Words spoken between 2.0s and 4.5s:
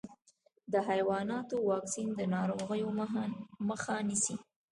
د ناروغیو مخه نيسي.